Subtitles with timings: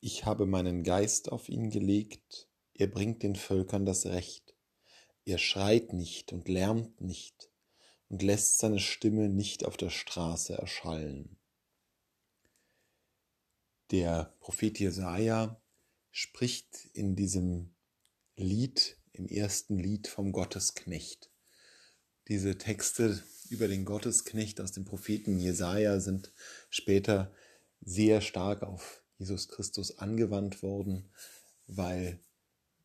[0.00, 4.54] Ich habe meinen Geist auf ihn gelegt, er bringt den Völkern das Recht.
[5.26, 7.50] Er schreit nicht und lärmt nicht
[8.08, 11.36] und lässt seine Stimme nicht auf der Straße erschallen.
[13.90, 15.60] Der Prophet Jesaja
[16.10, 17.74] spricht in diesem
[18.36, 21.30] Lied, im ersten Lied vom Gottesknecht.
[22.28, 26.32] Diese Texte über den Gottesknecht aus dem Propheten Jesaja sind
[26.70, 27.34] später
[27.80, 31.10] sehr stark auf Jesus Christus angewandt worden,
[31.66, 32.18] weil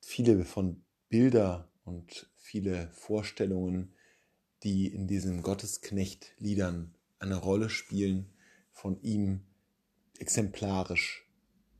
[0.00, 3.94] viele von Bilder und viele Vorstellungen,
[4.62, 8.30] die in diesen Gottesknecht-Liedern eine Rolle spielen,
[8.72, 9.40] von ihm
[10.18, 11.26] exemplarisch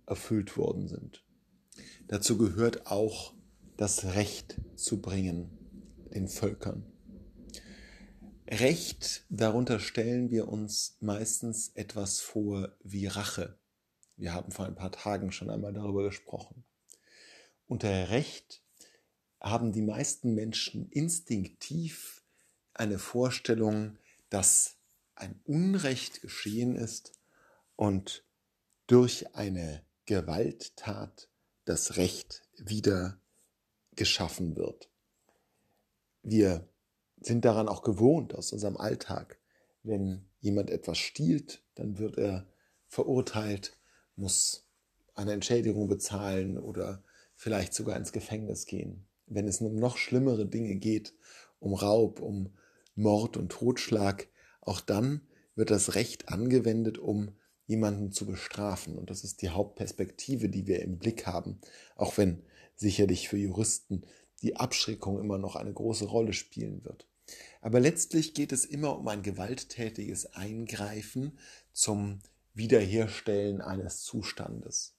[0.06, 1.23] erfüllt worden sind.
[2.06, 3.34] Dazu gehört auch
[3.77, 5.51] das Recht zu bringen
[6.15, 6.91] den Völkern.
[8.48, 13.59] Recht, darunter stellen wir uns meistens etwas vor wie Rache.
[14.19, 16.65] Wir haben vor ein paar Tagen schon einmal darüber gesprochen.
[17.69, 18.62] Unter Recht
[19.41, 22.25] haben die meisten Menschen instinktiv
[22.75, 23.97] eine Vorstellung,
[24.29, 24.77] dass
[25.15, 27.12] ein Unrecht geschehen ist
[27.77, 28.25] und
[28.89, 31.29] durch eine Gewalttat
[31.64, 33.20] das Recht wieder
[33.95, 34.91] geschaffen wird.
[36.23, 36.69] Wir
[37.20, 39.39] sind daran auch gewohnt aus unserem Alltag.
[39.85, 42.48] Wenn jemand etwas stiehlt, dann wird er
[42.89, 43.78] verurteilt
[44.19, 44.66] muss
[45.14, 47.02] eine Entschädigung bezahlen oder
[47.34, 49.06] vielleicht sogar ins Gefängnis gehen.
[49.27, 51.14] Wenn es um noch schlimmere Dinge geht,
[51.61, 52.55] um Raub, um
[52.94, 54.28] Mord und Totschlag,
[54.61, 55.22] auch dann
[55.55, 57.33] wird das Recht angewendet, um
[57.66, 58.96] jemanden zu bestrafen.
[58.96, 61.61] Und das ist die Hauptperspektive, die wir im Blick haben,
[61.96, 62.42] auch wenn
[62.77, 64.02] sicherlich für Juristen
[64.42, 67.08] die Abschreckung immer noch eine große Rolle spielen wird.
[67.61, 71.39] Aber letztlich geht es immer um ein gewalttätiges Eingreifen
[71.72, 72.20] zum
[72.59, 74.95] Wiederherstellen eines Zustandes.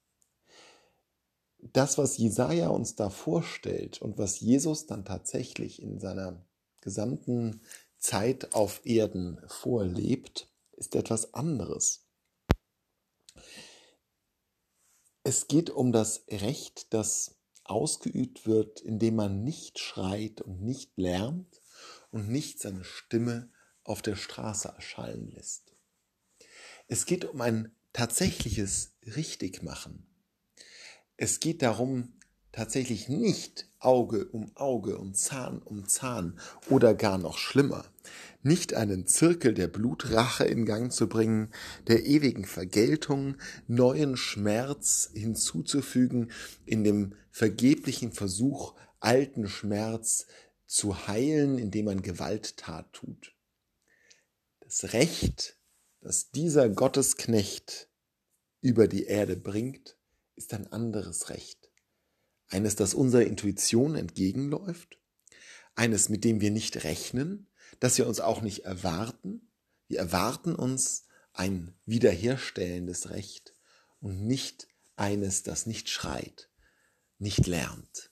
[1.59, 6.41] Das, was Jesaja uns da vorstellt und was Jesus dann tatsächlich in seiner
[6.81, 7.61] gesamten
[7.97, 12.05] Zeit auf Erden vorlebt, ist etwas anderes.
[15.23, 21.61] Es geht um das Recht, das ausgeübt wird, indem man nicht schreit und nicht lärmt
[22.11, 23.49] und nicht seine Stimme
[23.83, 25.75] auf der Straße erschallen lässt.
[26.91, 30.07] Es geht um ein tatsächliches Richtigmachen.
[31.17, 32.13] Es geht darum,
[32.51, 37.85] tatsächlich nicht Auge um Auge und Zahn um Zahn oder gar noch schlimmer,
[38.41, 41.51] nicht einen Zirkel der Blutrache in Gang zu bringen,
[41.85, 46.31] der ewigen Vergeltung, neuen Schmerz hinzuzufügen,
[46.65, 50.25] in dem vergeblichen Versuch, alten Schmerz
[50.65, 53.35] zu heilen, indem man Gewalttat tut.
[54.61, 55.58] Das Recht
[56.01, 57.89] dass dieser Gottesknecht
[58.61, 59.97] über die Erde bringt,
[60.35, 61.71] ist ein anderes Recht.
[62.47, 64.97] Eines, das unserer Intuition entgegenläuft,
[65.75, 67.47] eines, mit dem wir nicht rechnen,
[67.79, 69.51] das wir uns auch nicht erwarten.
[69.87, 73.53] Wir erwarten uns ein wiederherstellendes Recht
[73.99, 76.49] und nicht eines, das nicht schreit,
[77.17, 78.11] nicht lärmt,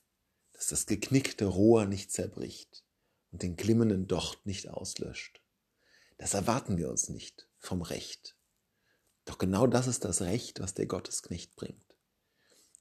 [0.53, 2.83] das das geknickte Rohr nicht zerbricht
[3.31, 5.41] und den glimmenden Docht nicht auslöscht.
[6.17, 8.35] Das erwarten wir uns nicht vom Recht.
[9.25, 11.95] Doch genau das ist das Recht, was der Gottesknecht bringt.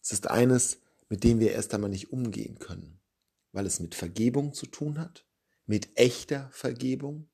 [0.02, 0.78] Es ist eines,
[1.08, 3.00] mit dem wir erst einmal nicht umgehen können,
[3.52, 5.26] weil es mit Vergebung zu tun hat,
[5.66, 7.28] mit echter Vergebung.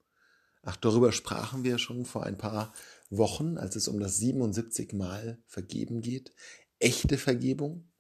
[0.62, 2.72] Ach, darüber sprachen wir schon vor ein paar
[3.10, 6.32] Wochen, als es um das 77 Mal Vergeben geht.
[6.78, 7.92] Echte Vergebung,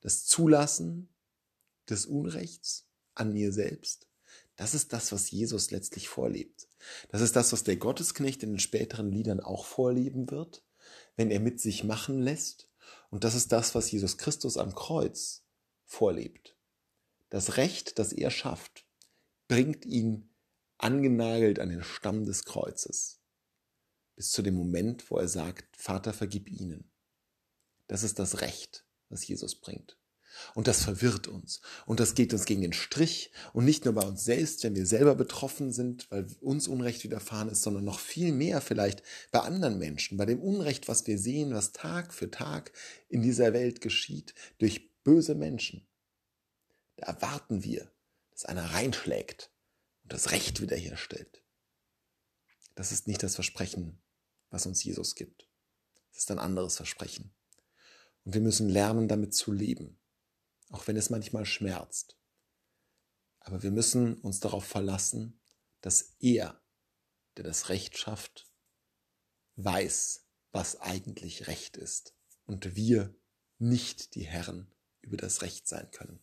[0.00, 1.08] das Zulassen
[1.88, 4.08] des Unrechts an mir selbst,
[4.56, 6.68] das ist das, was Jesus letztlich vorlebt.
[7.08, 10.64] Das ist das, was der Gottesknecht in den späteren Liedern auch vorleben wird,
[11.16, 12.68] wenn er mit sich machen lässt.
[13.10, 15.44] Und das ist das, was Jesus Christus am Kreuz
[15.84, 16.56] vorlebt.
[17.30, 18.86] Das Recht, das er schafft,
[19.48, 20.30] bringt ihn
[20.78, 23.20] angenagelt an den Stamm des Kreuzes.
[24.16, 26.90] Bis zu dem Moment, wo er sagt, Vater, vergib ihnen.
[27.86, 29.98] Das ist das Recht, was Jesus bringt.
[30.54, 31.60] Und das verwirrt uns.
[31.86, 33.32] Und das geht uns gegen den Strich.
[33.52, 37.48] Und nicht nur bei uns selbst, wenn wir selber betroffen sind, weil uns Unrecht widerfahren
[37.48, 41.54] ist, sondern noch viel mehr vielleicht bei anderen Menschen, bei dem Unrecht, was wir sehen,
[41.54, 42.72] was Tag für Tag
[43.08, 45.86] in dieser Welt geschieht, durch böse Menschen.
[46.96, 47.90] Da erwarten wir,
[48.30, 49.50] dass einer reinschlägt
[50.02, 51.42] und das Recht wiederherstellt.
[52.74, 53.98] Das ist nicht das Versprechen,
[54.50, 55.48] was uns Jesus gibt.
[56.12, 57.32] Das ist ein anderes Versprechen.
[58.24, 59.98] Und wir müssen lernen, damit zu leben
[60.72, 62.18] auch wenn es manchmal schmerzt.
[63.40, 65.40] Aber wir müssen uns darauf verlassen,
[65.80, 66.60] dass er,
[67.36, 68.50] der das Recht schafft,
[69.56, 72.14] weiß, was eigentlich Recht ist
[72.46, 73.14] und wir
[73.58, 76.20] nicht die Herren über das Recht sein können.